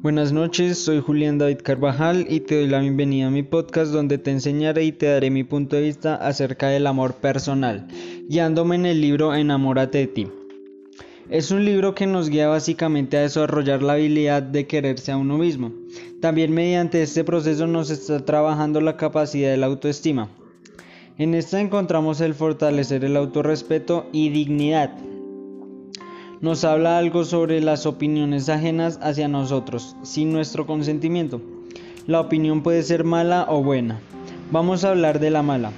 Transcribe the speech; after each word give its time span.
Buenas 0.00 0.32
noches, 0.32 0.78
soy 0.78 1.00
Julián 1.00 1.38
David 1.38 1.58
Carvajal 1.62 2.26
y 2.28 2.40
te 2.40 2.56
doy 2.56 2.66
la 2.66 2.80
bienvenida 2.80 3.26
a 3.26 3.30
mi 3.30 3.42
podcast 3.42 3.92
donde 3.92 4.18
te 4.18 4.30
enseñaré 4.30 4.84
y 4.84 4.92
te 4.92 5.06
daré 5.06 5.30
mi 5.30 5.44
punto 5.44 5.76
de 5.76 5.82
vista 5.82 6.16
acerca 6.16 6.68
del 6.68 6.86
amor 6.86 7.14
personal, 7.14 7.86
guiándome 8.28 8.76
en 8.76 8.86
el 8.86 9.00
libro 9.00 9.34
Enamórate 9.34 9.98
de 9.98 10.06
ti. 10.06 10.28
Es 11.30 11.50
un 11.50 11.64
libro 11.64 11.94
que 11.94 12.06
nos 12.06 12.30
guía 12.30 12.48
básicamente 12.48 13.16
a 13.16 13.22
desarrollar 13.22 13.82
la 13.82 13.92
habilidad 13.92 14.42
de 14.42 14.66
quererse 14.66 15.12
a 15.12 15.16
uno 15.16 15.38
mismo. 15.38 15.72
También 16.20 16.52
mediante 16.52 17.02
este 17.02 17.22
proceso 17.22 17.66
nos 17.66 17.90
está 17.90 18.24
trabajando 18.24 18.80
la 18.80 18.96
capacidad 18.96 19.50
de 19.50 19.56
la 19.56 19.66
autoestima. 19.66 20.30
En 21.18 21.34
esta 21.34 21.60
encontramos 21.60 22.20
el 22.20 22.34
fortalecer 22.34 23.04
el 23.04 23.16
autorrespeto 23.16 24.06
y 24.12 24.30
dignidad, 24.30 24.90
nos 26.42 26.64
habla 26.64 26.98
algo 26.98 27.24
sobre 27.24 27.60
las 27.60 27.86
opiniones 27.86 28.48
ajenas 28.48 28.98
hacia 29.00 29.28
nosotros, 29.28 29.96
sin 30.02 30.32
nuestro 30.32 30.66
consentimiento. 30.66 31.40
La 32.08 32.20
opinión 32.20 32.64
puede 32.64 32.82
ser 32.82 33.04
mala 33.04 33.46
o 33.48 33.62
buena. 33.62 34.00
Vamos 34.50 34.84
a 34.84 34.90
hablar 34.90 35.20
de 35.20 35.30
la 35.30 35.42
mala. 35.42 35.70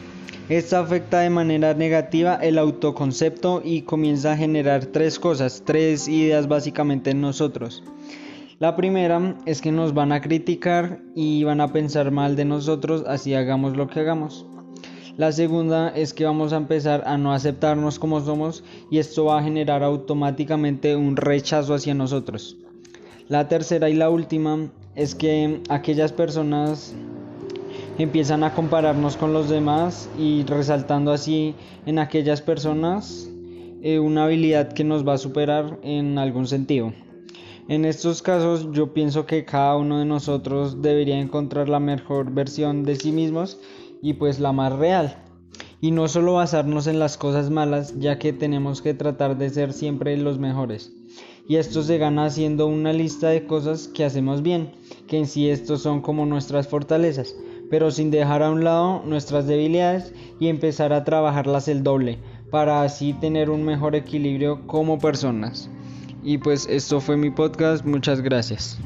Esta 0.49 0.81
afecta 0.81 1.21
de 1.21 1.29
manera 1.29 1.75
negativa 1.75 2.37
el 2.37 2.59
autoconcepto 2.59 3.61
y 3.63 3.83
comienza 3.83 4.33
a 4.33 4.37
generar 4.39 4.87
tres 4.87 5.19
cosas, 5.19 5.63
tres 5.67 6.09
ideas 6.09 6.49
básicamente 6.49 7.11
en 7.11 7.21
nosotros. 7.21 7.85
La 8.59 8.75
primera 8.75 9.37
es 9.45 9.61
que 9.61 9.71
nos 9.71 9.93
van 9.93 10.12
a 10.12 10.23
criticar 10.23 11.03
y 11.15 11.45
van 11.45 11.61
a 11.61 11.73
pensar 11.75 12.11
mal 12.11 12.37
de 12.37 12.47
nosotros 12.47 13.05
así 13.07 13.35
hagamos 13.35 13.77
lo 13.77 13.87
que 13.89 14.01
hagamos. 14.01 14.47
La 15.17 15.31
segunda 15.31 15.91
es 15.91 16.13
que 16.13 16.25
vamos 16.25 16.53
a 16.53 16.57
empezar 16.57 17.05
a 17.07 17.17
no 17.17 17.33
aceptarnos 17.33 18.01
como 18.01 18.21
somos 18.21 18.65
y 18.91 18.99
esto 18.99 19.27
va 19.27 19.39
a 19.39 19.43
generar 19.45 19.85
automáticamente 19.85 20.97
un 20.97 21.17
rechazo 21.17 21.75
hacia 21.75 21.95
nosotros. 21.95 22.56
La 23.29 23.47
tercera 23.47 23.89
y 23.89 23.95
la 23.95 24.11
última 24.11 24.73
es 24.97 25.15
que 25.15 25.61
aquellas 25.69 26.11
personas 26.11 26.97
empiezan 27.97 28.43
a 28.43 28.55
compararnos 28.55 29.17
con 29.17 29.33
los 29.33 29.48
demás 29.48 30.11
y 30.19 30.43
resaltando 30.43 31.12
así 31.12 31.55
en 31.87 32.01
aquellas 32.01 32.43
personas 32.43 33.31
eh, 33.83 34.01
una 34.01 34.25
habilidad 34.25 34.73
que 34.73 34.83
nos 34.83 35.06
va 35.06 35.12
a 35.12 35.19
superar 35.19 35.78
en 35.84 36.19
algún 36.19 36.49
sentido. 36.49 36.93
En 37.69 37.84
estos 37.84 38.21
casos 38.21 38.69
yo 38.73 38.93
pienso 38.93 39.27
que 39.27 39.45
cada 39.45 39.77
uno 39.77 40.01
de 40.01 40.05
nosotros 40.05 40.83
debería 40.83 41.21
encontrar 41.21 41.69
la 41.69 41.81
mejor 41.81 42.33
versión 42.33 42.83
de 42.83 42.97
sí 42.97 43.12
mismos 43.12 43.61
y 44.05 44.12
pues 44.12 44.38
la 44.38 44.52
más 44.52 44.70
real. 44.74 45.16
Y 45.80 45.91
no 45.91 46.08
solo 46.08 46.34
basarnos 46.34 46.86
en 46.86 46.98
las 46.98 47.16
cosas 47.16 47.48
malas, 47.48 47.98
ya 47.98 48.19
que 48.19 48.34
tenemos 48.34 48.83
que 48.83 48.92
tratar 48.92 49.38
de 49.38 49.48
ser 49.48 49.72
siempre 49.72 50.16
los 50.19 50.38
mejores. 50.38 50.92
Y 51.48 51.56
esto 51.56 51.83
se 51.83 51.97
gana 51.97 52.27
haciendo 52.27 52.66
una 52.66 52.92
lista 52.92 53.28
de 53.28 53.47
cosas 53.47 53.88
que 53.88 54.05
hacemos 54.05 54.42
bien, 54.42 54.72
que 55.06 55.19
en 55.19 55.27
sí 55.27 55.48
estos 55.48 55.80
son 55.80 56.02
como 56.02 56.27
nuestras 56.27 56.69
fortalezas, 56.69 57.34
pero 57.70 57.91
sin 57.91 58.10
dejar 58.10 58.42
a 58.42 58.50
un 58.50 58.62
lado 58.62 59.02
nuestras 59.06 59.47
debilidades 59.47 60.12
y 60.38 60.48
empezar 60.48 60.92
a 60.92 61.05
trabajarlas 61.05 61.69
el 61.69 61.82
doble, 61.82 62.19
para 62.50 62.82
así 62.82 63.14
tener 63.14 63.48
un 63.48 63.64
mejor 63.64 63.94
equilibrio 63.94 64.66
como 64.66 64.98
personas. 64.98 65.70
Y 66.22 66.38
pues 66.38 66.66
esto 66.69 67.00
fue 67.00 67.16
mi 67.16 67.30
podcast, 67.30 67.86
muchas 67.86 68.20
gracias. 68.20 68.78